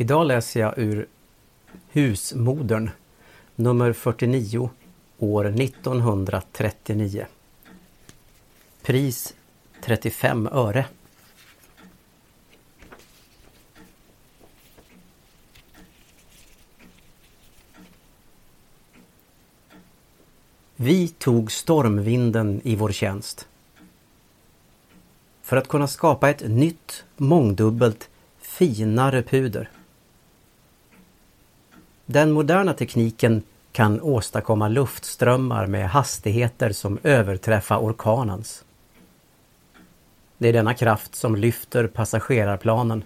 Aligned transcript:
Idag 0.00 0.26
läser 0.26 0.60
jag 0.60 0.78
ur 0.78 1.06
Husmodern, 1.90 2.90
nummer 3.54 3.92
49, 3.92 4.70
år 5.18 5.46
1939. 5.60 7.26
Pris 8.82 9.34
35 9.82 10.48
öre. 10.52 10.86
Vi 20.76 21.08
tog 21.08 21.52
stormvinden 21.52 22.60
i 22.64 22.76
vår 22.76 22.92
tjänst. 22.92 23.48
För 25.42 25.56
att 25.56 25.68
kunna 25.68 25.88
skapa 25.88 26.30
ett 26.30 26.48
nytt, 26.48 27.04
mångdubbelt, 27.16 28.08
finare 28.38 29.22
puder. 29.22 29.70
Den 32.10 32.32
moderna 32.32 32.72
tekniken 32.72 33.42
kan 33.72 34.00
åstadkomma 34.00 34.68
luftströmmar 34.68 35.66
med 35.66 35.90
hastigheter 35.90 36.72
som 36.72 36.98
överträffar 37.02 37.78
orkanens. 37.78 38.64
Det 40.38 40.48
är 40.48 40.52
denna 40.52 40.74
kraft 40.74 41.14
som 41.14 41.36
lyfter 41.36 41.86
passagerarplanen. 41.86 43.04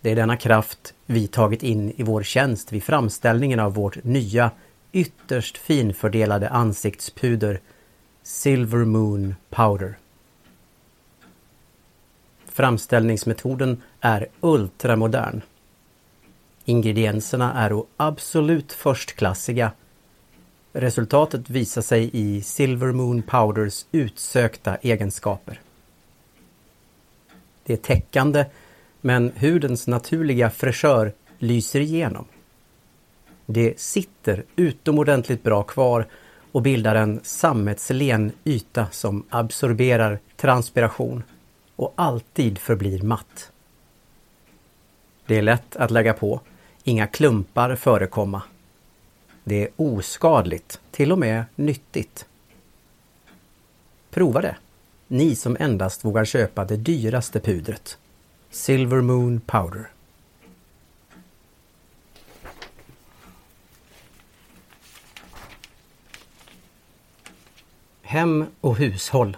Det 0.00 0.10
är 0.10 0.16
denna 0.16 0.36
kraft 0.36 0.94
vi 1.06 1.26
tagit 1.26 1.62
in 1.62 1.90
i 1.90 2.02
vår 2.02 2.22
tjänst 2.22 2.72
vid 2.72 2.84
framställningen 2.84 3.60
av 3.60 3.74
vårt 3.74 4.04
nya 4.04 4.50
ytterst 4.92 5.58
finfördelade 5.58 6.48
ansiktspuder 6.48 7.60
Silver 8.22 8.84
Moon 8.84 9.34
Powder. 9.50 9.98
Framställningsmetoden 12.46 13.82
är 14.00 14.26
ultramodern. 14.40 15.42
Ingredienserna 16.64 17.54
är 17.54 17.82
absolut 17.96 18.72
förstklassiga. 18.72 19.72
Resultatet 20.72 21.50
visar 21.50 21.82
sig 21.82 22.10
i 22.12 22.42
Silver 22.42 22.92
Moon 22.92 23.22
Powders 23.22 23.84
utsökta 23.92 24.76
egenskaper. 24.76 25.60
Det 27.64 27.72
är 27.72 27.76
täckande, 27.76 28.44
men 29.00 29.32
hudens 29.36 29.86
naturliga 29.86 30.50
fräschör 30.50 31.12
lyser 31.38 31.80
igenom. 31.80 32.24
Det 33.46 33.80
sitter 33.80 34.44
utomordentligt 34.56 35.42
bra 35.42 35.62
kvar 35.62 36.06
och 36.52 36.62
bildar 36.62 36.94
en 36.94 37.20
sammetslen 37.22 38.32
yta 38.44 38.86
som 38.90 39.24
absorberar 39.30 40.18
transpiration 40.36 41.22
och 41.76 41.92
alltid 41.96 42.58
förblir 42.58 43.02
matt. 43.02 43.49
Det 45.30 45.38
är 45.38 45.42
lätt 45.42 45.76
att 45.76 45.90
lägga 45.90 46.14
på, 46.14 46.40
inga 46.84 47.06
klumpar 47.06 47.76
förekomma. 47.76 48.42
Det 49.44 49.62
är 49.62 49.68
oskadligt, 49.76 50.80
till 50.90 51.12
och 51.12 51.18
med 51.18 51.44
nyttigt. 51.54 52.26
Prova 54.10 54.40
det, 54.40 54.56
ni 55.08 55.36
som 55.36 55.56
endast 55.60 56.04
vågar 56.04 56.24
köpa 56.24 56.64
det 56.64 56.76
dyraste 56.76 57.40
pudret. 57.40 57.98
Silver 58.50 59.00
Moon 59.00 59.40
Powder. 59.40 59.88
Hem 68.02 68.46
och 68.60 68.76
hushåll. 68.76 69.36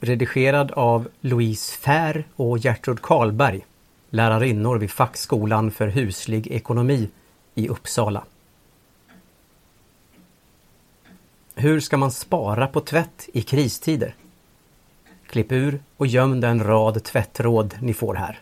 Redigerad 0.00 0.70
av 0.70 1.08
Louise 1.20 1.76
Fär 1.76 2.24
och 2.36 2.58
Gertrud 2.58 3.02
Karlberg, 3.02 3.64
lärarinnor 4.10 4.78
vid 4.78 4.90
fackskolan 4.90 5.70
för 5.70 5.88
huslig 5.88 6.46
ekonomi 6.46 7.08
i 7.54 7.68
Uppsala. 7.68 8.24
Hur 11.54 11.80
ska 11.80 11.96
man 11.96 12.10
spara 12.10 12.66
på 12.66 12.80
tvätt 12.80 13.28
i 13.32 13.42
kristider? 13.42 14.14
Klipp 15.26 15.52
ur 15.52 15.82
och 15.96 16.06
göm 16.06 16.40
den 16.40 16.64
rad 16.64 17.04
tvättråd 17.04 17.74
ni 17.80 17.94
får 17.94 18.14
här. 18.14 18.38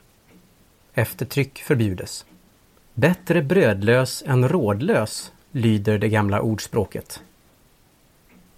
Eftertryck 0.95 1.59
förbjudes. 1.59 2.27
Bättre 2.95 3.43
brödlös 3.43 4.23
än 4.27 4.49
rådlös, 4.49 5.33
lyder 5.51 5.99
det 5.99 6.09
gamla 6.09 6.41
ordspråket. 6.41 7.23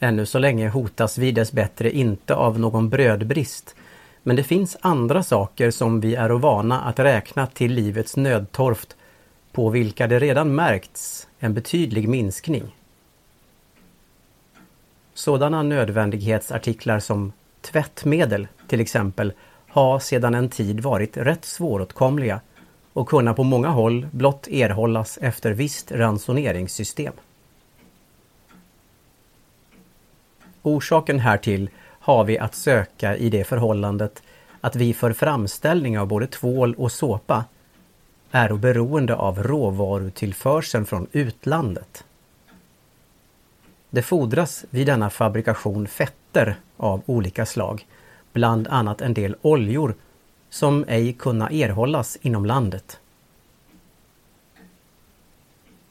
Ännu 0.01 0.27
så 0.27 0.39
länge 0.39 0.69
hotas 0.69 1.19
vi 1.19 1.33
dess 1.33 1.53
bättre 1.53 1.91
inte 1.91 2.35
av 2.35 2.61
någon 2.61 2.89
brödbrist. 2.89 3.75
Men 4.23 4.37
det 4.37 4.43
finns 4.43 4.77
andra 4.81 5.23
saker 5.23 5.71
som 5.71 6.01
vi 6.01 6.15
är 6.15 6.31
vana 6.31 6.81
att 6.81 6.99
räkna 6.99 7.47
till 7.47 7.73
livets 7.73 8.17
nödtorft 8.17 8.97
på 9.53 9.69
vilka 9.69 10.07
det 10.07 10.19
redan 10.19 10.55
märkts 10.55 11.29
en 11.39 11.55
betydlig 11.55 12.09
minskning. 12.09 12.77
Sådana 15.15 15.63
nödvändighetsartiklar 15.63 16.99
som 16.99 17.33
tvättmedel 17.61 18.49
till 18.67 18.81
exempel 18.81 19.33
har 19.69 19.99
sedan 19.99 20.35
en 20.35 20.49
tid 20.49 20.81
varit 20.81 21.17
rätt 21.17 21.45
svåråtkomliga 21.45 22.41
och 22.93 23.09
kunna 23.09 23.35
på 23.35 23.45
många 23.45 23.69
håll 23.69 24.07
blott 24.11 24.49
erhållas 24.49 25.19
efter 25.23 25.51
visst 25.53 25.93
ransoneringssystem. 25.93 27.13
Orsaken 30.63 31.19
härtill 31.19 31.71
har 32.01 32.25
vi 32.25 32.39
att 32.39 32.55
söka 32.55 33.17
i 33.17 33.31
det 33.31 33.45
förhållandet 33.45 34.23
att 34.61 34.77
vi 34.77 34.95
för 34.95 35.13
framställning 35.13 35.99
av 35.99 36.07
både 36.07 36.27
tvål 36.27 36.75
och 36.75 36.93
såpa 36.93 37.45
är 38.31 38.53
beroende 38.53 39.15
av 39.17 39.43
råvarutillförseln 39.43 40.87
från 40.87 41.07
utlandet. 41.13 42.05
Det 43.91 44.03
fordras 44.03 44.65
vid 44.71 44.87
denna 44.87 45.11
fabrikation 45.11 45.87
fetter 45.87 46.57
av 46.77 47.03
olika 47.07 47.47
slag, 47.47 47.87
bland 48.33 48.69
annat 48.69 49.01
en 49.01 49.15
del 49.15 49.37
oljor 49.43 49.95
som 50.51 50.85
ej 50.89 51.13
kunna 51.13 51.51
erhållas 51.51 52.19
inom 52.23 52.47
landet. 52.47 53.01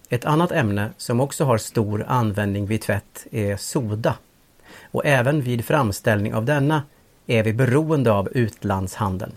Ett 0.10 0.26
annat 0.26 0.52
ämne 0.52 0.92
som 0.98 1.20
också 1.20 1.46
har 1.46 1.58
stor 1.58 2.06
användning 2.08 2.66
vid 2.66 2.82
tvätt 2.82 3.28
är 3.32 3.58
soda 3.58 4.16
och 4.92 5.06
även 5.06 5.42
vid 5.42 5.66
framställning 5.66 6.34
av 6.34 6.46
denna 6.46 6.84
är 7.28 7.44
vi 7.44 7.54
beroende 7.54 8.12
av 8.12 8.30
utlandshandeln. 8.32 9.34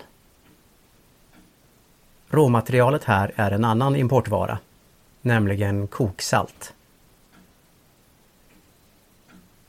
Råmaterialet 2.29 3.03
här 3.03 3.31
är 3.35 3.51
en 3.51 3.65
annan 3.65 3.95
importvara, 3.95 4.57
nämligen 5.21 5.87
koksalt. 5.87 6.73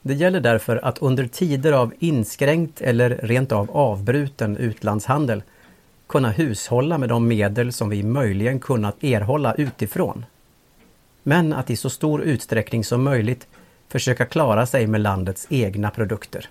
Det 0.03 0.15
gäller 0.15 0.41
därför 0.41 0.85
att 0.85 0.99
under 0.99 1.27
tider 1.27 1.73
av 1.73 1.95
inskränkt 1.99 2.81
eller 2.81 3.11
rent 3.11 3.53
av 3.53 3.71
avbruten 3.71 4.57
utlandshandel 4.57 5.43
kunna 6.07 6.31
hushålla 6.31 6.99
med 6.99 7.09
de 7.09 7.29
medel 7.29 7.73
som 7.73 7.89
vi 7.89 8.03
möjligen 8.03 8.61
kunnat 8.61 9.05
erhålla 9.05 9.55
utifrån. 9.55 10.25
Men 11.23 11.53
att 11.53 11.71
i 11.71 11.77
så 11.77 11.91
stor 11.91 12.23
utsträckning 12.23 12.85
som 12.85 13.03
möjligt 13.03 13.47
försöka 13.89 14.27
klara 14.27 14.67
sig 14.67 14.87
med 14.87 15.01
landets 15.01 15.47
egna 15.51 15.91
produkter. 15.91 16.49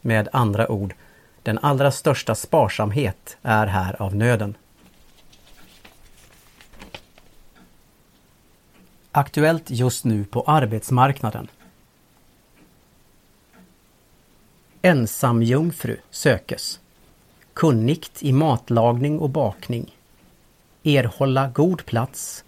Med 0.00 0.28
andra 0.32 0.70
ord, 0.70 0.94
den 1.42 1.58
allra 1.58 1.90
största 1.90 2.34
sparsamhet 2.34 3.36
är 3.42 3.66
här 3.66 4.02
av 4.02 4.16
nöden. 4.16 4.56
Aktuellt 9.12 9.70
just 9.70 10.04
nu 10.04 10.24
på 10.24 10.42
arbetsmarknaden. 10.42 11.48
Ensamjungfru 14.82 15.96
sökes. 16.10 16.80
Kunnigt 17.52 18.22
i 18.22 18.32
matlagning 18.32 19.18
och 19.18 19.30
bakning. 19.30 19.96
Erhålla 20.82 21.48
god 21.48 21.86
plats 21.86 22.44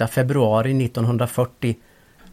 1 0.00 0.10
februari 0.10 0.84
1940 0.84 1.76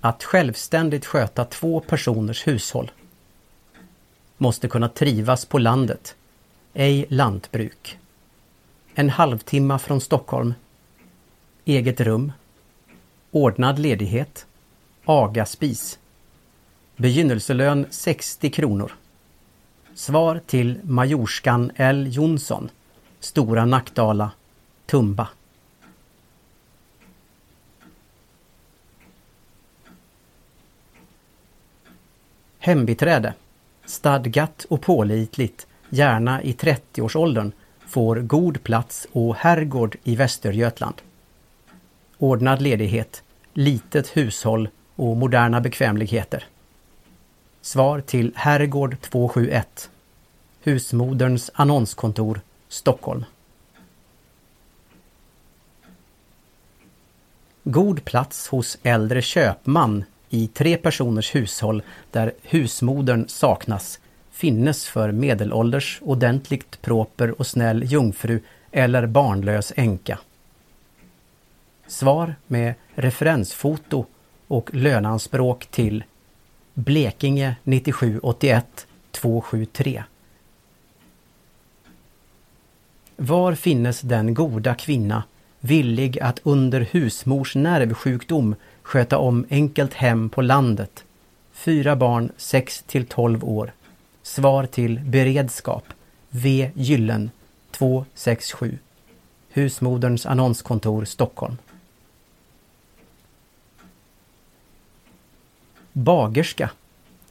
att 0.08 0.24
självständigt 0.24 1.06
sköta 1.06 1.46
två 1.46 1.80
personers 1.80 2.48
hushåll. 2.48 2.92
måste 4.38 4.68
kunna 4.68 4.90
trivas 4.90 5.46
på 5.46 5.58
landet, 5.58 6.16
ej 6.74 7.06
lantbruk. 7.10 7.98
En 8.96 9.10
halvtimme 9.10 9.80
från 9.80 10.02
Stockholm. 10.02 10.54
Eget 11.66 12.02
rum. 12.02 12.32
Ordnad 13.32 13.80
ledighet. 13.80 14.46
Agaspis. 15.06 16.00
Begynnelselön 16.96 17.86
60 17.90 18.50
kronor. 18.50 18.92
Svar 19.96 20.42
till 20.46 20.80
Majorskan 20.84 21.72
L 21.76 22.08
Jonsson, 22.12 22.70
Stora 23.20 23.66
Nackdala, 23.66 24.32
Tumba. 24.86 25.28
Hembiträde. 32.68 33.34
Stadgat 33.86 34.66
och 34.70 34.82
pålitligt, 34.82 35.68
gärna 35.90 36.42
i 36.42 36.52
30-årsåldern, 36.52 37.52
får 37.88 38.16
god 38.16 38.64
plats 38.64 39.08
och 39.12 39.36
herrgård 39.36 39.98
i 40.04 40.16
Västergötland. 40.16 40.96
Ordnad 42.18 42.62
ledighet, 42.62 43.24
litet 43.54 44.18
hushåll 44.18 44.70
och 44.96 45.18
moderna 45.18 45.62
bekvämligheter. 45.62 46.46
Svar 47.62 48.02
till 48.02 48.32
Herrgård 48.36 49.02
271 49.02 49.90
Husmoderns 50.62 51.52
annonskontor, 51.54 52.42
Stockholm. 52.68 53.26
God 57.64 58.06
plats 58.06 58.48
hos 58.48 58.78
äldre 58.84 59.22
köpman 59.22 60.04
i 60.30 60.48
tre 60.48 60.78
personers 60.78 61.36
hushåll 61.36 61.82
där 62.12 62.34
husmodern 62.44 63.28
saknas 63.28 64.00
finnes 64.32 64.86
för 64.88 65.12
medelålders, 65.12 66.00
ordentligt 66.02 66.82
proper 66.82 67.40
och 67.40 67.48
snäll 67.48 67.84
jungfru 67.84 68.40
eller 68.72 69.06
barnlös 69.06 69.74
änka. 69.76 70.20
Svar 71.88 72.36
med 72.48 72.74
referensfoto 72.96 74.06
och 74.48 74.70
lönanspråk 74.74 75.66
till 75.66 76.04
Blekinge 76.74 77.56
9781 77.64 78.88
273. 79.12 80.04
Var 83.16 83.56
finnes 83.56 84.02
den 84.02 84.34
goda 84.34 84.76
kvinna 84.76 85.24
villig 85.60 86.20
att 86.20 86.40
under 86.44 86.82
husmors 86.92 87.56
nervsjukdom 87.56 88.56
sköta 88.88 89.18
om 89.18 89.46
enkelt 89.50 89.94
hem 89.94 90.30
på 90.30 90.42
landet? 90.42 91.04
Fyra 91.52 91.96
barn 91.96 92.32
6 92.38 92.84
till 92.88 93.06
12 93.06 93.44
år. 93.44 93.72
Svar 94.24 94.66
till 94.66 95.00
beredskap 95.00 95.84
V 96.30 96.72
Gyllen 96.76 97.32
267 97.72 98.78
Husmoderns 99.50 100.26
annonskontor 100.26 101.06
Stockholm. 101.06 101.58
Bagerska 105.94 106.70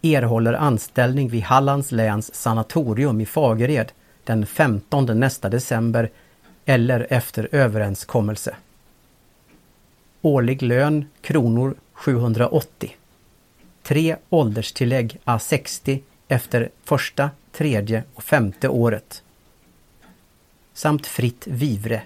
erhåller 0.02 0.52
anställning 0.52 1.28
vid 1.28 1.42
Hallands 1.42 1.92
läns 1.92 2.34
sanatorium 2.34 3.20
i 3.20 3.26
Fagered 3.26 3.92
den 4.24 4.46
15 4.46 5.20
nästa 5.20 5.48
december 5.48 6.10
eller 6.64 7.06
efter 7.10 7.48
överenskommelse. 7.52 8.56
Årlig 10.26 10.62
lön 10.62 11.04
kronor 11.20 11.74
780. 11.92 12.96
Tre 13.82 14.16
ålderstillägg 14.28 15.20
A60 15.24 16.02
efter 16.28 16.70
första, 16.84 17.30
tredje 17.52 18.04
och 18.14 18.22
femte 18.24 18.68
året. 18.68 19.22
Samt 20.72 21.06
fritt 21.06 21.46
vivre. 21.46 22.02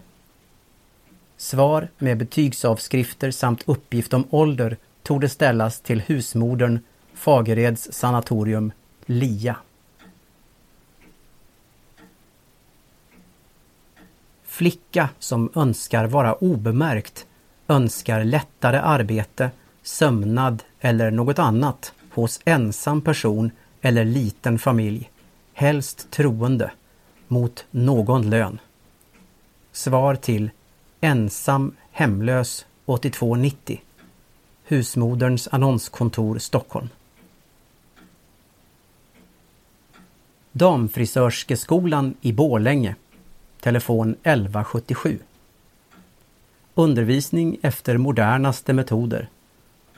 Svar 1.36 1.88
med 1.98 2.16
betygsavskrifter 2.18 3.30
samt 3.30 3.68
uppgift 3.68 4.14
om 4.14 4.24
ålder 4.30 4.76
torde 5.02 5.28
ställas 5.28 5.80
till 5.80 6.00
husmodern 6.00 6.78
Fagereds 7.14 7.92
sanatorium, 7.92 8.72
Lia. 9.06 9.56
Flicka 14.44 15.08
som 15.18 15.50
önskar 15.54 16.06
vara 16.06 16.34
obemärkt 16.34 17.26
önskar 17.70 18.24
lättare 18.24 18.78
arbete, 18.78 19.50
sömnad 19.82 20.62
eller 20.80 21.10
något 21.10 21.38
annat 21.38 21.92
hos 22.10 22.40
ensam 22.44 23.00
person 23.00 23.50
eller 23.80 24.04
liten 24.04 24.58
familj, 24.58 25.10
helst 25.54 26.10
troende, 26.10 26.70
mot 27.28 27.64
någon 27.70 28.30
lön. 28.30 28.58
Svar 29.72 30.14
till 30.14 30.50
Ensam 31.00 31.76
hemlös 31.90 32.66
8290 32.84 33.80
Husmoderns 34.64 35.48
annonskontor 35.52 36.38
Stockholm. 36.38 36.88
Damfrisörskeskolan 40.52 42.14
i 42.20 42.32
Borlänge. 42.32 42.96
Telefon 43.60 44.10
1177. 44.10 45.18
Undervisning 46.80 47.58
efter 47.62 47.96
modernaste 47.96 48.72
metoder. 48.72 49.28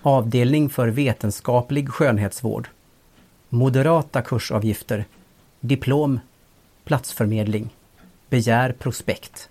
Avdelning 0.00 0.70
för 0.70 0.88
vetenskaplig 0.88 1.88
skönhetsvård. 1.88 2.69
Moderata 3.49 4.23
kursavgifter. 4.23 5.05
Diplom. 5.61 6.20
Platsförmedling. 6.84 7.70
Begär 8.29 8.73
prospekt. 8.73 9.49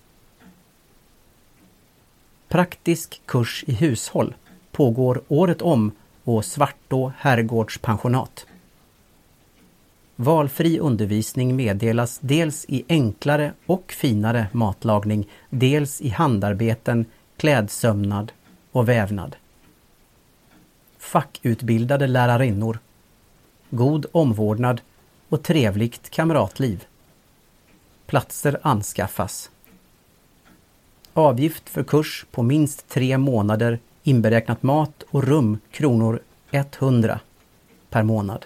Praktisk 2.47 3.21
kurs 3.25 3.63
i 3.67 3.73
hushåll 3.73 4.33
pågår 4.71 5.21
året 5.27 5.61
om 5.61 5.91
och 6.23 6.45
Svartå 6.45 7.11
herrgårdspensionat. 7.17 8.45
Valfri 10.15 10.79
undervisning 10.79 11.55
meddelas 11.55 12.19
dels 12.19 12.65
i 12.67 12.83
enklare 12.89 13.53
och 13.65 13.91
finare 13.91 14.47
matlagning, 14.51 15.27
dels 15.49 16.01
i 16.01 16.09
handarbeten, 16.09 17.05
klädsömnad 17.41 18.31
och 18.71 18.89
vävnad. 18.89 19.35
Fackutbildade 20.97 22.07
lärarinnor. 22.07 22.79
God 23.69 24.05
omvårdnad 24.11 24.81
och 25.29 25.43
trevligt 25.43 26.09
kamratliv. 26.09 26.85
Platser 28.05 28.59
anskaffas. 28.61 29.49
Avgift 31.13 31.69
för 31.69 31.83
kurs 31.83 32.25
på 32.31 32.43
minst 32.43 32.89
tre 32.89 33.17
månader 33.17 33.79
inberäknat 34.03 34.63
mat 34.63 35.03
och 35.09 35.23
rum 35.23 35.59
kronor 35.71 36.21
100 36.51 37.19
per 37.89 38.03
månad. 38.03 38.45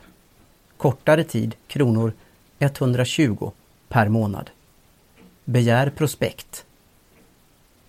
Kortare 0.77 1.23
tid 1.23 1.55
kronor 1.67 2.13
120 2.59 3.51
per 3.87 4.09
månad. 4.09 4.49
Begär 5.45 5.89
prospekt. 5.89 6.65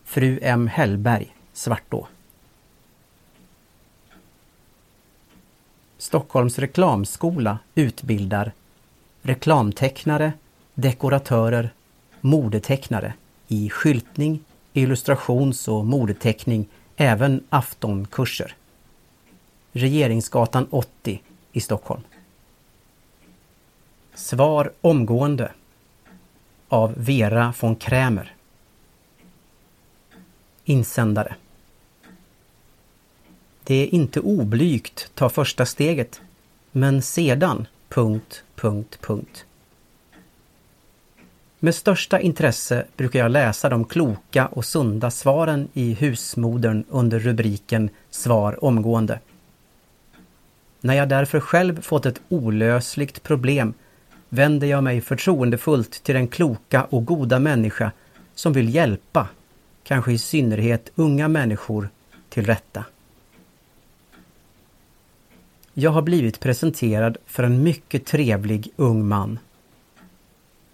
Fru 0.07 0.39
M 0.43 0.67
Hellberg, 0.67 1.35
Svartå. 1.53 2.07
Stockholms 5.99 6.59
reklamskola 6.59 7.59
utbildar 7.75 8.53
reklamtecknare, 9.23 10.33
dekoratörer, 10.75 11.71
modetecknare 12.21 13.15
i 13.49 13.71
skyltning, 13.71 14.41
illustrations 14.73 15.69
och 15.69 15.87
modeteckning 15.87 16.69
även 16.97 17.45
aftonkurser. 17.49 18.55
Regeringsgatan 19.73 20.67
80 20.71 21.23
i 21.53 21.61
Stockholm. 21.61 22.03
Svar 24.15 24.73
omgående 24.81 25.53
av 26.69 26.95
Vera 26.97 27.55
von 27.61 27.77
Krämer. 27.77 28.36
Insändare. 30.69 31.35
Det 33.65 33.75
är 33.75 33.95
inte 33.95 34.21
oblygt 34.21 35.11
ta 35.15 35.29
första 35.29 35.67
steget, 35.67 36.21
men 36.73 37.03
sedan... 37.03 37.67
Punkt, 37.89 38.45
punkt, 38.55 38.99
punkt. 39.01 39.45
Med 41.59 41.75
största 41.75 42.21
intresse 42.21 42.85
brukar 42.97 43.19
jag 43.19 43.31
läsa 43.31 43.69
de 43.69 43.85
kloka 43.85 44.47
och 44.47 44.65
sunda 44.65 45.11
svaren 45.11 45.69
i 45.73 45.95
husmodern 45.95 46.85
under 46.89 47.19
rubriken 47.19 47.91
Svar 48.11 48.65
omgående. 48.65 49.21
När 50.81 50.95
jag 50.95 51.09
därför 51.09 51.41
själv 51.41 51.81
fått 51.83 52.07
ett 52.07 52.21
olösligt 52.29 53.23
problem 53.23 53.75
vänder 54.29 54.67
jag 54.67 54.85
mig 54.85 55.01
förtroendefullt 55.01 56.03
till 56.03 56.15
den 56.15 56.29
kloka 56.29 56.85
och 56.85 57.05
goda 57.05 57.39
människa 57.39 57.93
som 58.35 58.53
vill 58.53 58.75
hjälpa, 58.75 59.29
kanske 59.87 60.13
i 60.13 60.19
synnerhet 60.19 60.93
unga 60.95 61.29
människor, 61.29 61.89
till 62.29 62.47
rätta. 62.47 62.85
Jag 65.75 65.91
har 65.91 66.03
blivit 66.03 66.41
presenterad 66.41 67.17
för 67.27 67.43
en 67.43 67.63
mycket 67.63 68.07
trevlig 68.07 68.71
ung 68.77 69.09
man. 69.09 69.39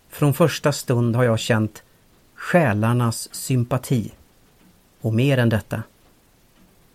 Från 0.09 0.35
första 0.35 0.73
stund 0.73 1.17
har 1.17 1.25
jag 1.25 1.39
känt 1.39 1.83
själarnas 2.35 3.35
sympati. 3.35 4.13
Och 5.01 5.15
mer 5.15 5.39
än 5.39 5.49
detta. 5.49 5.83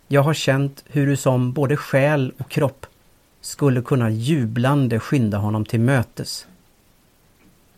Jag 0.08 0.22
har 0.22 0.34
känt 0.34 0.84
hur 0.88 1.08
du 1.08 1.16
som 1.16 1.54
både 1.54 1.78
själ 1.78 2.34
och 2.38 2.50
kropp 2.50 2.86
skulle 3.42 3.82
kunna 3.82 4.10
jublande 4.10 5.00
skynda 5.00 5.38
honom 5.38 5.66
till 5.66 5.80
mötes. 5.80 6.48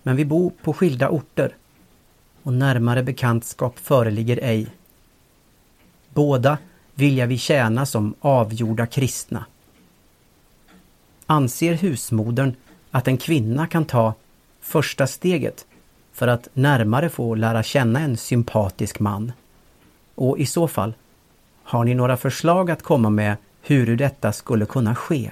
Men 0.03 0.15
vi 0.15 0.25
bor 0.25 0.51
på 0.63 0.73
skilda 0.73 1.09
orter 1.09 1.55
och 2.49 2.55
närmare 2.55 3.03
bekantskap 3.03 3.79
föreligger 3.79 4.39
ej. 4.43 4.67
Båda 6.13 6.57
vilja 6.95 7.25
vi 7.25 7.37
tjäna 7.37 7.85
som 7.85 8.13
avgjorda 8.19 8.85
kristna. 8.85 9.45
Anser 11.25 11.73
husmodern 11.73 12.55
att 12.91 13.07
en 13.07 13.17
kvinna 13.17 13.67
kan 13.67 13.85
ta 13.85 14.13
första 14.61 15.07
steget 15.07 15.65
för 16.13 16.27
att 16.27 16.47
närmare 16.53 17.09
få 17.09 17.35
lära 17.35 17.63
känna 17.63 17.99
en 17.99 18.17
sympatisk 18.17 18.99
man? 18.99 19.31
Och 20.15 20.37
i 20.39 20.45
så 20.45 20.67
fall, 20.67 20.93
har 21.63 21.83
ni 21.83 21.93
några 21.95 22.17
förslag 22.17 22.71
att 22.71 22.83
komma 22.83 23.09
med 23.09 23.37
hur 23.61 23.97
detta 23.97 24.33
skulle 24.33 24.65
kunna 24.65 24.95
ske? 24.95 25.31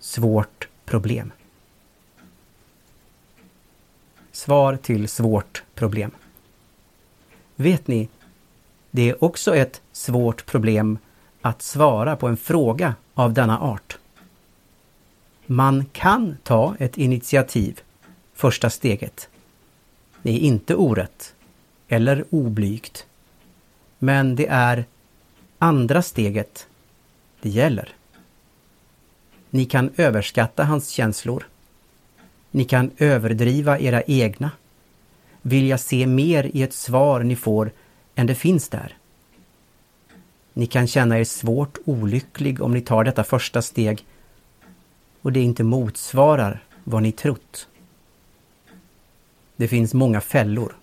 Svårt 0.00 0.68
problem. 0.84 1.32
Svar 4.44 4.76
till 4.76 5.08
svårt 5.08 5.62
problem. 5.74 6.10
Vet 7.56 7.86
ni, 7.86 8.08
det 8.90 9.10
är 9.10 9.24
också 9.24 9.56
ett 9.56 9.82
svårt 9.92 10.46
problem 10.46 10.98
att 11.40 11.62
svara 11.62 12.16
på 12.16 12.28
en 12.28 12.36
fråga 12.36 12.94
av 13.14 13.32
denna 13.32 13.60
art. 13.60 13.98
Man 15.46 15.86
kan 15.92 16.36
ta 16.42 16.76
ett 16.78 16.98
initiativ, 16.98 17.80
första 18.34 18.70
steget. 18.70 19.28
Det 20.22 20.30
är 20.30 20.38
inte 20.38 20.74
orätt 20.74 21.34
eller 21.88 22.24
oblygt. 22.30 23.06
Men 23.98 24.36
det 24.36 24.46
är 24.46 24.84
andra 25.58 26.02
steget 26.02 26.66
det 27.40 27.48
gäller. 27.48 27.94
Ni 29.50 29.64
kan 29.64 29.90
överskatta 29.96 30.64
hans 30.64 30.88
känslor. 30.88 31.46
Ni 32.54 32.64
kan 32.64 32.90
överdriva 32.98 33.78
era 33.78 34.02
egna. 34.02 34.50
Vilja 35.42 35.78
se 35.78 36.06
mer 36.06 36.50
i 36.56 36.62
ett 36.62 36.72
svar 36.72 37.20
ni 37.20 37.36
får 37.36 37.70
än 38.14 38.26
det 38.26 38.34
finns 38.34 38.68
där. 38.68 38.96
Ni 40.52 40.66
kan 40.66 40.86
känna 40.86 41.18
er 41.18 41.24
svårt 41.24 41.78
olycklig 41.84 42.62
om 42.62 42.74
ni 42.74 42.80
tar 42.80 43.04
detta 43.04 43.24
första 43.24 43.62
steg 43.62 44.04
och 45.22 45.32
det 45.32 45.40
inte 45.40 45.64
motsvarar 45.64 46.64
vad 46.84 47.02
ni 47.02 47.12
trott. 47.12 47.68
Det 49.56 49.68
finns 49.68 49.94
många 49.94 50.20
fällor. 50.20 50.76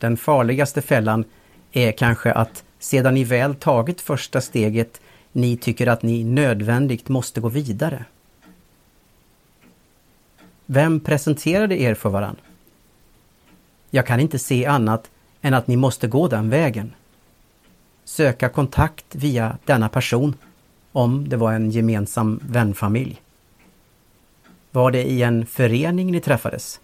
Den 0.00 0.16
farligaste 0.16 0.82
fällan 0.82 1.24
är 1.72 1.92
kanske 1.92 2.32
att 2.32 2.64
sedan 2.78 3.14
ni 3.14 3.24
väl 3.24 3.54
tagit 3.54 4.00
första 4.00 4.40
steget 4.40 5.00
ni 5.32 5.56
tycker 5.56 5.86
att 5.86 6.02
ni 6.02 6.24
nödvändigt 6.24 7.08
måste 7.08 7.40
gå 7.40 7.48
vidare. 7.48 8.04
Vem 10.66 11.00
presenterade 11.00 11.80
er 11.80 11.94
för 11.94 12.08
varann? 12.08 12.36
Jag 13.90 14.06
kan 14.06 14.20
inte 14.20 14.38
se 14.38 14.66
annat 14.66 15.10
än 15.40 15.54
att 15.54 15.66
ni 15.66 15.76
måste 15.76 16.08
gå 16.08 16.28
den 16.28 16.50
vägen. 16.50 16.94
Söka 18.04 18.48
kontakt 18.48 19.14
via 19.14 19.58
denna 19.64 19.88
person 19.88 20.34
om 20.92 21.28
det 21.28 21.36
var 21.36 21.52
en 21.52 21.70
gemensam 21.70 22.40
vänfamilj. 22.42 23.22
Var 24.70 24.90
det 24.90 25.04
i 25.04 25.22
en 25.22 25.46
förening 25.46 26.12
ni 26.12 26.20
träffades? 26.20 26.80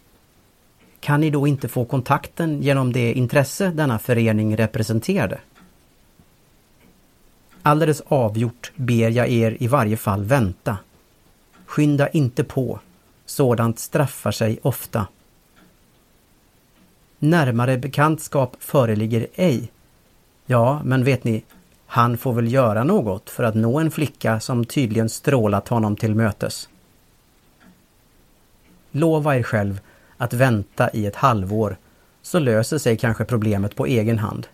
Kan 1.01 1.21
ni 1.21 1.31
då 1.31 1.47
inte 1.47 1.69
få 1.69 1.85
kontakten 1.85 2.63
genom 2.63 2.93
det 2.93 3.13
intresse 3.13 3.71
denna 3.71 3.99
förening 3.99 4.57
representerade? 4.57 5.39
Alldeles 7.63 8.01
avgjort 8.01 8.73
ber 8.77 9.11
jag 9.11 9.29
er 9.29 9.57
i 9.61 9.67
varje 9.67 9.97
fall 9.97 10.25
vänta. 10.25 10.79
Skynda 11.67 12.09
inte 12.09 12.45
på. 12.45 12.81
Sådant 13.27 13.79
straffar 13.79 14.33
sig 14.33 14.59
ofta. 14.63 15.07
Närmare 17.19 17.79
bekantskap 17.79 18.57
föreligger 18.59 19.27
ej. 19.35 19.73
Ja, 20.47 20.81
men 20.85 21.05
vet 21.05 21.25
ni, 21.25 21.45
han 21.87 22.19
får 22.19 22.33
väl 22.33 22.53
göra 22.53 22.85
något 22.85 23.31
för 23.31 23.45
att 23.45 23.55
nå 23.55 23.79
en 23.79 23.91
flicka 23.91 24.41
som 24.41 24.65
tydligen 24.65 25.09
strålat 25.09 25.69
honom 25.69 25.97
till 25.97 26.15
mötes. 26.15 26.69
Lova 28.91 29.37
er 29.37 29.43
själv 29.43 29.81
att 30.17 30.33
vänta 30.33 30.91
i 30.91 31.07
ett 31.07 31.17
halvår 31.17 31.77
så 32.23 32.39
löser 32.39 32.79
sig 32.79 32.97
kanske 32.97 33.25
problemet 33.25 33.77
på 33.77 33.87
egen 33.87 34.19
hand. 34.19 34.47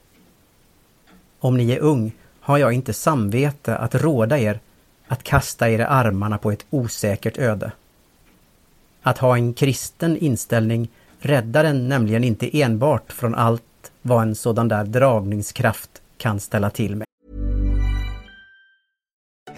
Om 1.40 1.56
ni 1.56 1.72
är 1.72 1.78
ung 1.78 2.12
har 2.40 2.58
jag 2.58 2.72
inte 2.72 2.92
samvete 2.92 3.76
att 3.76 3.94
råda 3.94 4.38
er 4.38 4.60
att 5.08 5.22
kasta 5.22 5.70
er 5.70 5.78
i 5.78 5.82
armarna 5.82 6.38
på 6.38 6.50
ett 6.50 6.66
osäkert 6.70 7.38
öde. 7.38 7.72
Att 9.02 9.18
ha 9.18 9.36
en 9.36 9.54
kristen 9.54 10.16
inställning 10.16 10.88
räddar 11.20 11.64
en 11.64 11.88
nämligen 11.88 12.24
inte 12.24 12.60
enbart 12.62 13.12
från 13.12 13.34
allt 13.34 13.62
vad 14.02 14.22
en 14.22 14.34
sådan 14.34 14.68
där 14.68 14.84
dragningskraft 14.84 16.02
kan 16.16 16.40
ställa 16.40 16.70
till 16.70 16.96
med. 16.96 17.04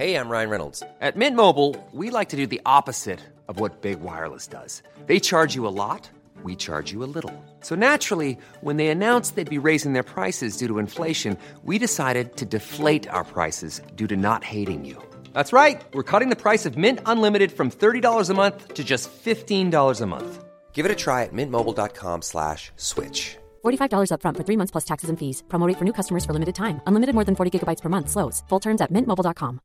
Hej, 0.00 0.10
jag 0.10 0.30
Ryan 0.30 0.50
Reynolds. 0.50 0.82
At 1.00 1.16
Mint 1.16 1.36
Mobile, 1.36 1.74
we 1.92 2.18
like 2.18 2.30
to 2.30 2.36
do 2.36 2.46
the 2.46 2.60
opposite 2.64 3.18
of 3.46 3.60
what 3.60 3.82
Big 3.82 3.98
Wireless 4.00 4.48
does. 4.48 4.82
They 5.06 5.20
charge 5.20 5.56
you 5.56 5.68
a 5.68 5.70
lot, 5.70 6.10
we 6.44 6.56
charge 6.56 6.92
you 6.94 7.04
a 7.04 7.10
little. 7.14 7.32
So 7.60 7.74
naturally, 7.74 8.38
when 8.62 8.76
they 8.76 8.88
announced 8.88 9.34
they'd 9.34 9.60
be 9.60 9.68
raising 9.68 9.92
their 9.92 10.02
prices 10.02 10.56
due 10.56 10.68
to 10.68 10.78
inflation, 10.78 11.36
we 11.64 11.78
decided 11.78 12.36
to 12.36 12.44
deflate 12.46 13.10
our 13.10 13.24
prices 13.24 13.82
due 13.96 14.06
to 14.06 14.16
not 14.16 14.44
hating 14.44 14.86
you. 14.86 14.96
That's 15.34 15.52
right. 15.52 15.82
We're 15.92 16.10
cutting 16.12 16.30
the 16.30 16.42
price 16.44 16.64
of 16.64 16.78
Mint 16.78 17.00
Unlimited 17.04 17.52
from 17.52 17.70
$30 17.70 18.30
a 18.30 18.34
month 18.34 18.74
to 18.74 18.82
just 18.82 19.10
$15 19.12 20.00
a 20.00 20.06
month. 20.06 20.44
Give 20.72 20.86
it 20.86 20.92
a 20.92 20.96
try 20.96 21.24
at 21.24 21.32
mintmobile.com 21.34 22.22
slash 22.22 22.72
switch. 22.76 23.36
$45 23.64 24.12
upfront 24.14 24.36
for 24.38 24.44
three 24.44 24.56
months 24.56 24.70
plus 24.70 24.84
taxes 24.84 25.10
and 25.10 25.18
fees. 25.18 25.42
Promote 25.48 25.76
for 25.76 25.84
new 25.84 25.92
customers 25.92 26.24
for 26.24 26.32
limited 26.32 26.54
time. 26.54 26.80
Unlimited 26.86 27.14
more 27.14 27.24
than 27.24 27.36
40 27.36 27.50
gigabytes 27.58 27.82
per 27.82 27.90
month. 27.90 28.08
Slows. 28.08 28.42
Full 28.48 28.60
terms 28.60 28.80
at 28.80 28.90
mintmobile.com. 28.90 29.60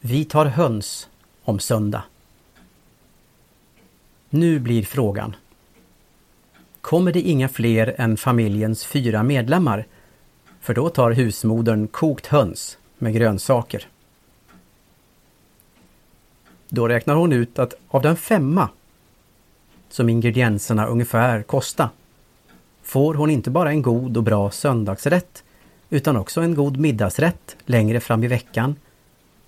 Vi 0.00 0.24
tar 0.24 0.46
höns 0.46 1.08
om 1.44 1.58
söndag. 1.58 2.04
Nu 4.30 4.58
blir 4.58 4.82
frågan. 4.82 5.36
Kommer 6.88 7.12
det 7.12 7.20
inga 7.20 7.48
fler 7.48 7.94
än 7.98 8.16
familjens 8.16 8.86
fyra 8.86 9.22
medlemmar? 9.22 9.86
För 10.60 10.74
då 10.74 10.88
tar 10.88 11.10
husmodern 11.10 11.88
kokt 11.88 12.26
höns 12.26 12.78
med 12.98 13.14
grönsaker. 13.14 13.88
Då 16.68 16.88
räknar 16.88 17.14
hon 17.14 17.32
ut 17.32 17.58
att 17.58 17.74
av 17.88 18.02
den 18.02 18.16
femma 18.16 18.68
som 19.88 20.08
ingredienserna 20.08 20.86
ungefär 20.86 21.42
kosta 21.42 21.90
får 22.82 23.14
hon 23.14 23.30
inte 23.30 23.50
bara 23.50 23.70
en 23.70 23.82
god 23.82 24.16
och 24.16 24.22
bra 24.22 24.50
söndagsrätt 24.50 25.44
utan 25.90 26.16
också 26.16 26.40
en 26.40 26.54
god 26.54 26.76
middagsrätt 26.76 27.56
längre 27.64 28.00
fram 28.00 28.24
i 28.24 28.26
veckan 28.26 28.76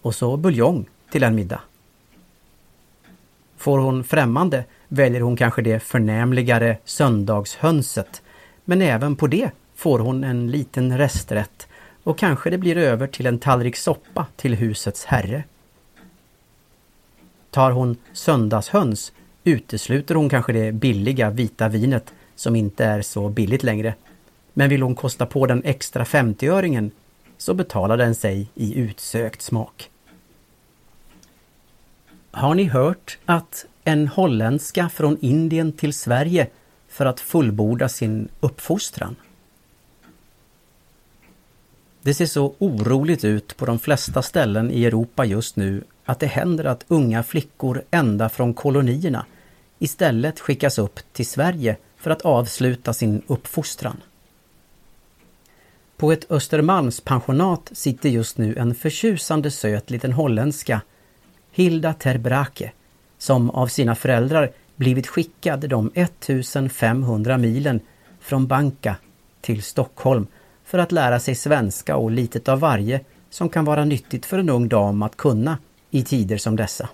och 0.03 0.15
så 0.15 0.37
buljong 0.37 0.89
till 1.11 1.23
en 1.23 1.35
middag. 1.35 1.61
Får 3.57 3.79
hon 3.79 4.05
främmande 4.05 4.65
väljer 4.93 5.21
hon 5.21 5.37
kanske 5.37 5.63
det 5.63 5.81
förnämligare 5.81 6.77
söndagshönset 6.85 8.23
men 8.65 8.83
även 8.83 9.17
på 9.17 9.27
det 9.27 9.51
får 9.75 9.99
hon 9.99 10.25
en 10.25 10.51
liten 10.51 10.99
resträtt 10.99 11.69
och 12.03 12.19
kanske 12.19 12.51
det 12.51 12.59
blir 12.59 12.77
över 12.77 13.07
till 13.07 13.27
en 13.27 13.39
tallrik 13.39 13.77
soppa 13.77 14.27
till 14.37 14.55
husets 14.55 15.05
herre. 15.05 15.45
Tar 17.51 17.71
hon 17.71 17.97
söndagshöns 18.13 19.13
utesluter 19.45 20.15
hon 20.15 20.29
kanske 20.29 20.53
det 20.53 20.73
billiga 20.73 21.31
vita 21.31 21.69
vinet 21.69 22.13
som 22.35 22.57
inte 22.57 22.85
är 22.85 23.03
så 23.03 23.29
billigt 23.29 23.63
längre. 23.63 23.95
Men 24.53 24.69
vill 24.69 24.83
hon 24.83 24.95
kosta 24.95 25.27
på 25.27 25.47
den 25.47 25.65
extra 25.65 26.05
50-öringen 26.05 26.91
så 27.39 27.55
betalar 27.55 27.97
den 27.97 28.15
sig 28.15 28.49
i 28.55 28.79
utsökt 28.79 29.43
smak. 29.43 29.91
Har 32.31 32.55
ni 32.55 32.65
hört 32.65 33.19
att 33.27 33.67
en 33.85 34.09
holländska 34.09 34.89
från 34.89 35.19
Indien 35.21 35.73
till 35.73 35.93
Sverige 35.93 36.47
för 36.89 37.07
att 37.07 37.21
fullborda 37.21 37.89
sin 37.89 38.29
uppfostran? 38.41 39.17
Det 42.03 42.15
ser 42.15 42.27
så 42.27 42.55
oroligt 42.59 43.25
ut 43.25 43.57
på 43.57 43.67
de 43.67 43.79
flesta 43.79 44.23
ställen 44.23 44.71
i 44.71 44.85
Europa 44.85 45.25
just 45.25 45.57
nu 45.57 45.85
att 46.05 46.21
det 46.21 46.27
händer 46.27 46.65
att 46.65 46.85
unga 46.89 47.23
flickor 47.23 47.83
ända 47.91 48.29
från 48.29 48.55
kolonierna 48.55 49.27
istället 49.79 50.41
skickas 50.41 50.79
upp 50.79 51.01
till 51.13 51.27
Sverige 51.27 51.77
för 51.97 52.11
att 52.11 52.23
avsluta 52.23 52.93
sin 52.93 53.23
uppfostran. 53.27 53.97
På 55.97 56.13
ett 56.13 56.31
Östermalmspensionat 56.31 57.71
sitter 57.73 58.09
just 58.09 58.39
nu 58.39 58.57
en 58.57 58.75
förtjusande 58.75 59.51
söt 59.51 59.91
liten 59.91 60.13
holländska, 60.13 60.81
Hilda 61.51 61.95
Terbrake, 61.95 62.73
som 63.21 63.51
av 63.51 63.67
sina 63.67 63.95
föräldrar 63.95 64.51
blivit 64.77 65.07
skickad 65.07 65.69
de 65.69 65.91
1500 65.95 67.39
milen 67.39 67.81
från 68.21 68.47
Banka 68.47 68.97
till 69.41 69.63
Stockholm 69.63 70.27
för 70.65 70.79
att 70.79 70.93
lära 70.93 71.21
sig 71.21 71.35
svenska 71.35 71.97
och 71.97 72.11
litet 72.11 72.49
av 72.49 72.61
varje 72.61 73.01
som 73.31 73.49
kan 73.49 73.65
vara 73.65 73.85
nyttigt 73.85 74.27
för 74.27 74.39
en 74.39 74.51
ung 74.51 74.69
dam 74.69 75.03
att 75.03 75.17
kunna 75.17 75.59
i 75.91 76.03
tider 76.03 76.37
som 76.37 76.57
dessa. 76.57 76.89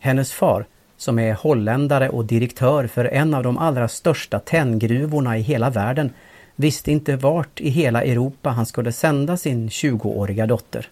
Hennes 0.00 0.32
far, 0.32 0.66
som 0.96 1.18
är 1.18 1.34
holländare 1.34 2.08
och 2.08 2.24
direktör 2.24 2.86
för 2.86 3.04
en 3.04 3.34
av 3.34 3.42
de 3.42 3.58
allra 3.58 3.88
största 3.88 4.38
tenngruvorna 4.38 5.38
i 5.38 5.40
hela 5.40 5.70
världen, 5.70 6.10
visste 6.56 6.92
inte 6.92 7.16
vart 7.16 7.60
i 7.60 7.70
hela 7.70 8.02
Europa 8.02 8.50
han 8.50 8.66
skulle 8.66 8.92
sända 8.92 9.36
sin 9.36 9.68
20-åriga 9.68 10.46
dotter. 10.46 10.88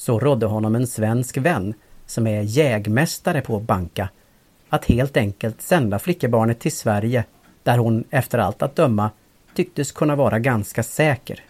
Så 0.00 0.18
rådde 0.18 0.46
honom 0.46 0.74
en 0.74 0.86
svensk 0.86 1.36
vän, 1.36 1.74
som 2.06 2.26
är 2.26 2.42
jägmästare 2.42 3.40
på 3.40 3.60
Banka, 3.60 4.08
att 4.68 4.84
helt 4.84 5.16
enkelt 5.16 5.62
sända 5.62 5.98
flickebarnet 5.98 6.60
till 6.60 6.72
Sverige, 6.72 7.24
där 7.62 7.78
hon 7.78 8.04
efter 8.10 8.38
allt 8.38 8.62
att 8.62 8.76
döma 8.76 9.10
tycktes 9.54 9.92
kunna 9.92 10.16
vara 10.16 10.38
ganska 10.38 10.82
säker. 10.82 11.44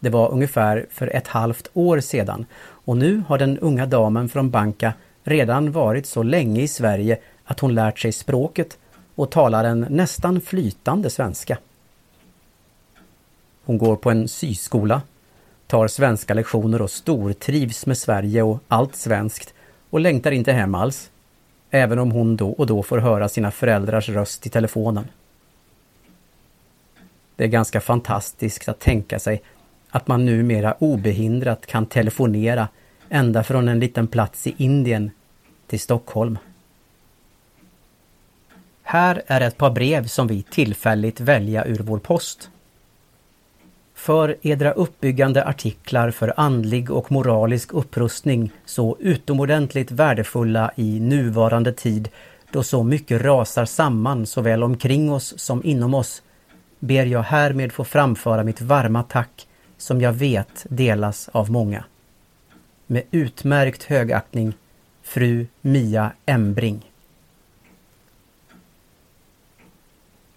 Det 0.00 0.10
var 0.10 0.30
ungefär 0.30 0.86
för 0.90 1.16
ett 1.16 1.28
halvt 1.28 1.70
år 1.74 2.00
sedan 2.00 2.46
och 2.62 2.96
nu 2.96 3.22
har 3.28 3.38
den 3.38 3.58
unga 3.58 3.86
damen 3.86 4.28
från 4.28 4.50
Banka 4.50 4.92
redan 5.24 5.72
varit 5.72 6.06
så 6.06 6.22
länge 6.22 6.60
i 6.60 6.68
Sverige 6.68 7.18
att 7.44 7.60
hon 7.60 7.74
lärt 7.74 7.98
sig 7.98 8.12
språket 8.12 8.78
och 9.14 9.30
talar 9.30 9.64
en 9.64 9.86
nästan 9.90 10.40
flytande 10.40 11.10
svenska. 11.10 11.58
Hon 13.64 13.78
går 13.78 13.96
på 13.96 14.10
en 14.10 14.28
syskola, 14.28 15.02
tar 15.72 15.88
svenska 15.88 16.34
lektioner 16.34 16.82
och 16.82 16.90
stortrivs 16.90 17.86
med 17.86 17.98
Sverige 17.98 18.42
och 18.42 18.58
allt 18.68 18.96
svenskt 18.96 19.54
och 19.90 20.00
längtar 20.00 20.30
inte 20.30 20.52
hem 20.52 20.74
alls. 20.74 21.10
Även 21.70 21.98
om 21.98 22.10
hon 22.10 22.36
då 22.36 22.50
och 22.50 22.66
då 22.66 22.82
får 22.82 22.98
höra 22.98 23.28
sina 23.28 23.50
föräldrars 23.50 24.08
röst 24.08 24.46
i 24.46 24.50
telefonen. 24.50 25.04
Det 27.36 27.44
är 27.44 27.48
ganska 27.48 27.80
fantastiskt 27.80 28.68
att 28.68 28.78
tänka 28.78 29.18
sig 29.18 29.42
att 29.90 30.08
man 30.08 30.26
numera 30.26 30.74
obehindrat 30.78 31.66
kan 31.66 31.86
telefonera 31.86 32.68
ända 33.08 33.42
från 33.44 33.68
en 33.68 33.80
liten 33.80 34.06
plats 34.06 34.46
i 34.46 34.54
Indien 34.56 35.10
till 35.66 35.80
Stockholm. 35.80 36.38
Här 38.82 39.22
är 39.26 39.40
ett 39.40 39.56
par 39.56 39.70
brev 39.70 40.06
som 40.06 40.26
vi 40.26 40.42
tillfälligt 40.42 41.20
välja 41.20 41.64
ur 41.64 41.78
vår 41.78 41.98
post. 41.98 42.50
För 44.02 44.36
edra 44.42 44.72
uppbyggande 44.72 45.44
artiklar 45.44 46.10
för 46.10 46.32
andlig 46.36 46.90
och 46.90 47.12
moralisk 47.12 47.72
upprustning 47.72 48.52
så 48.64 48.96
utomordentligt 49.00 49.90
värdefulla 49.90 50.72
i 50.76 51.00
nuvarande 51.00 51.72
tid 51.72 52.08
då 52.50 52.62
så 52.62 52.82
mycket 52.82 53.22
rasar 53.22 53.64
samman 53.64 54.26
såväl 54.26 54.62
omkring 54.62 55.12
oss 55.12 55.34
som 55.36 55.64
inom 55.64 55.94
oss 55.94 56.22
ber 56.78 57.06
jag 57.06 57.22
härmed 57.22 57.72
få 57.72 57.84
framföra 57.84 58.44
mitt 58.44 58.60
varma 58.60 59.02
tack 59.02 59.46
som 59.76 60.00
jag 60.00 60.12
vet 60.12 60.66
delas 60.68 61.28
av 61.32 61.50
många. 61.50 61.84
Med 62.86 63.02
utmärkt 63.10 63.84
högaktning 63.84 64.54
Fru 65.02 65.46
Mia 65.60 66.12
Embring. 66.26 66.92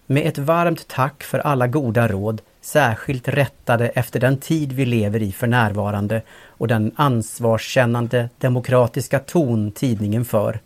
Med 0.06 0.26
ett 0.26 0.38
varmt 0.38 0.88
tack 0.88 1.22
för 1.22 1.38
alla 1.38 1.66
goda 1.66 2.08
råd, 2.08 2.42
särskilt 2.66 3.28
rättade 3.28 3.88
efter 3.88 4.20
den 4.20 4.38
tid 4.38 4.72
vi 4.72 4.86
lever 4.86 5.22
i 5.22 5.32
för 5.32 5.46
närvarande 5.46 6.22
och 6.46 6.68
den 6.68 6.92
ansvarskännande 6.96 8.28
demokratiska 8.38 9.18
ton 9.18 9.70
tidningen 9.70 10.24
för. 10.24 10.60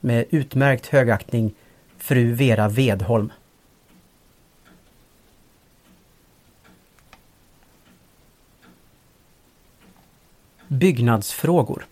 Med 0.00 0.24
utmärkt 0.30 0.86
högaktning 0.86 1.54
Fru 1.98 2.32
Vera 2.32 2.68
Vedholm. 2.68 3.32
Byggnadsfrågor. 10.68 11.86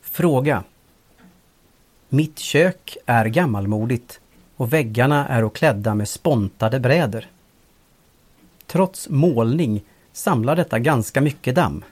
Fråga. 0.00 0.64
Mitt 2.08 2.38
kök 2.38 2.96
är 3.06 3.26
gammalmodigt 3.26 4.20
och 4.56 4.72
väggarna 4.72 5.28
är 5.28 5.48
klädda 5.48 5.94
med 5.94 6.08
spontade 6.08 6.80
bräder. 6.80 7.28
Trots 8.70 9.08
målning 9.08 9.82
samlar 10.12 10.56
detta 10.56 10.78
ganska 10.78 11.20
mycket 11.20 11.54
damm. 11.54 11.84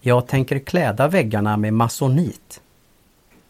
Jag 0.00 0.26
tänker 0.26 0.58
kläda 0.58 1.08
väggarna 1.08 1.56
med 1.56 1.74
masonit. 1.74 2.60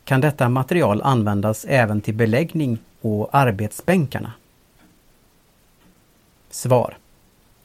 Kan 0.04 0.20
detta 0.20 0.48
material 0.48 1.02
användas 1.02 1.64
även 1.64 2.00
till 2.00 2.14
beläggning 2.14 2.78
och 3.00 3.28
arbetsbänkarna? 3.32 4.32
Svar. 6.50 6.96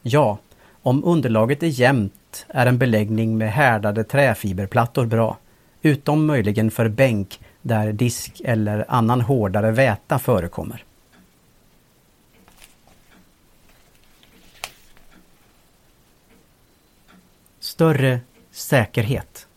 Ja, 0.02 0.38
om 0.82 1.04
underlaget 1.04 1.63
är 1.63 1.68
jämnt 1.68 2.46
är 2.48 2.65
en 2.65 2.78
beläggning 2.78 3.38
med 3.38 3.52
härdade 3.52 4.04
träfiberplattor 4.04 5.06
bra, 5.06 5.38
utom 5.82 6.26
möjligen 6.26 6.72
för 6.72 6.89
bänk 6.89 7.39
där 7.62 7.94
disk 7.94 8.41
eller 8.46 8.86
annan 8.88 9.22
hårdare 9.22 9.72
väta 9.72 10.20
förekommer. 10.20 10.84
Större 17.75 18.19
säkerhet. 18.51 19.47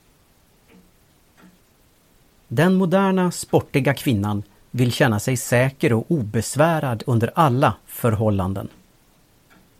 Den 2.48 2.74
moderna, 2.74 3.30
sportiga 3.30 3.94
kvinnan 3.94 4.42
vill 4.70 4.92
känna 4.92 5.20
sig 5.20 5.36
säker 5.36 5.92
och 5.92 6.04
obesvärad 6.08 7.02
under 7.06 7.32
alla 7.34 7.74
förhållanden. 7.86 8.68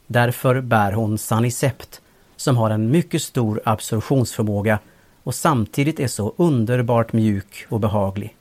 Därför 0.07 0.61
bär 0.61 0.93
hon 0.93 1.19
Sanicept 1.19 2.01
som 2.37 2.57
har 2.57 2.71
en 2.71 2.91
mycket 2.91 3.23
stor 3.23 3.61
absorptionsförmåga 3.65 4.79
och 5.23 5.35
samtidigt 5.35 6.01
är 6.01 6.09
så 6.09 6.35
underbart 6.37 7.13
mjuk 7.13 7.67
och 7.69 7.81
behaglig. 7.81 8.37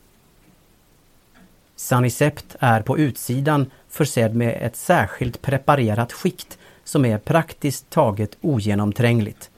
Sanicept 1.76 2.56
är 2.60 2.82
på 2.82 2.98
utsidan 2.98 3.72
försedd 3.90 4.36
med 4.36 4.58
ett 4.62 4.76
särskilt 4.76 5.42
preparerat 5.42 6.14
skikt 6.14 6.58
som 6.84 7.06
är 7.06 7.18
praktiskt 7.18 7.90
taget 7.90 8.38
ogenomträngligt. 8.42 9.50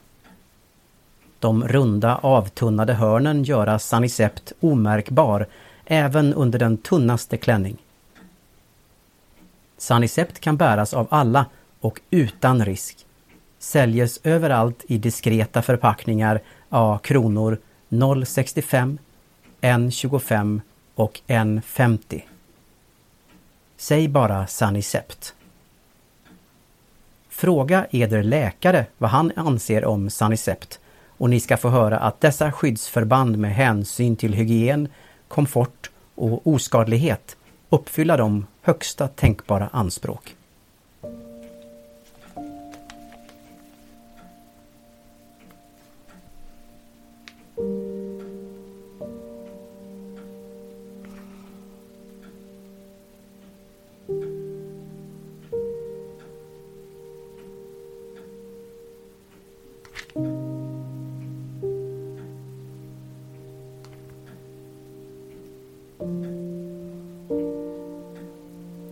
De 1.40 1.68
runda 1.68 2.16
avtunnade 2.16 2.94
hörnen 2.94 3.44
göra 3.44 3.80
Sanicept 3.80 4.54
omärkbar 4.60 5.48
även 5.86 6.34
under 6.34 6.60
den 6.60 6.78
tunnaste 6.78 7.38
klänning. 7.38 7.78
Sanicept 9.78 10.40
kan 10.40 10.58
bäras 10.58 10.94
av 10.94 11.08
alla 11.10 11.46
och 11.80 12.02
utan 12.10 12.66
risk. 12.66 13.06
Säljes 13.60 14.20
överallt 14.24 14.86
i 14.88 14.98
diskreta 14.98 15.62
förpackningar 15.62 16.42
A 16.70 17.00
kronor 17.04 17.58
0,65, 17.90 18.98
1,25 19.62 20.62
och 20.96 21.20
1,50. 21.28 22.22
Säg 23.78 24.08
bara 24.08 24.48
Sanicept. 24.48 25.34
Fråga 27.30 27.88
eder 27.92 28.24
läkare 28.24 28.86
vad 28.98 29.10
han 29.10 29.32
anser 29.36 29.86
om 29.86 30.10
Sanicept 30.10 30.80
och 31.20 31.30
ni 31.30 31.40
ska 31.40 31.58
få 31.58 31.70
höra 31.70 31.98
att 32.00 32.22
dessa 32.22 32.52
skyddsförband 32.52 33.38
med 33.38 33.56
hänsyn 33.56 34.16
till 34.16 34.34
hygien, 34.34 34.88
komfort 35.28 35.90
och 36.16 36.48
oskadlighet 36.48 37.38
uppfylla 37.70 38.18
de 38.18 38.46
högsta 38.62 39.08
tänkbara 39.08 39.70
anspråk. 39.72 40.36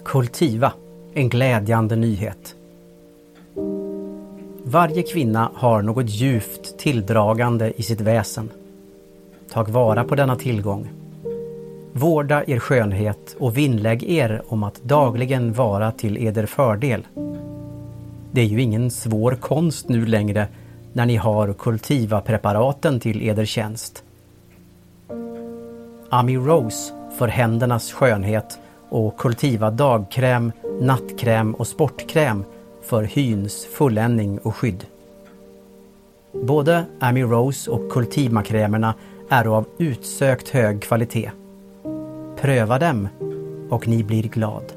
Kultiva, 0.08 0.74
en 1.14 1.30
glädjande 1.30 1.96
nyhet. 1.96 2.56
Varje 4.64 5.04
kvinna 5.04 5.52
har 5.56 5.82
något 5.82 6.10
djupt 6.10 6.78
tilldragande 6.78 7.74
i 7.78 7.84
sitt 7.84 8.02
väsen. 8.02 8.50
Tag 9.52 9.70
vara 9.70 10.04
på 10.04 10.16
denna 10.16 10.36
tillgång. 10.36 10.90
Vårda 11.94 12.44
er 12.48 12.60
skönhet 12.60 13.36
och 13.40 13.58
vinnlägg 13.58 14.04
er 14.04 14.42
om 14.48 14.64
att 14.64 14.84
dagligen 14.84 15.54
vara 15.54 15.92
till 15.92 16.18
eder 16.18 16.46
fördel. 16.46 17.08
Det 18.32 18.42
är 18.42 18.46
ju 18.46 18.62
ingen 18.62 18.92
svår 18.92 19.32
konst 19.32 19.90
nu 19.90 20.06
längre 20.06 20.48
när 20.94 21.06
ni 21.06 21.16
har 21.16 21.54
kultivapreparaten 21.54 23.00
till 23.00 23.30
eder 23.30 23.46
tjänst. 23.46 24.04
Ami 26.10 26.38
Rose 26.38 26.94
för 27.18 27.28
händernas 27.28 27.92
skönhet 27.92 28.60
och 28.90 29.18
Cultiva 29.18 29.72
dagkräm, 29.72 30.52
nattkräm 30.82 31.54
och 31.54 31.68
sportkräm 31.68 32.44
för 32.82 33.04
hyns 33.04 33.66
fulländning 33.66 34.40
och 34.40 34.56
skydd. 34.56 34.86
Både 36.32 36.86
Amy 37.00 37.24
Rose 37.24 37.72
och 37.72 37.92
Cultiva-krämerna 37.92 38.94
är 39.30 39.46
av 39.46 39.66
utsökt 39.78 40.50
hög 40.50 40.82
kvalitet. 40.82 41.32
Pröva 42.42 42.80
dem 42.80 43.08
och 43.70 43.88
ni 43.88 44.04
blir 44.04 44.24
glad. 44.24 44.77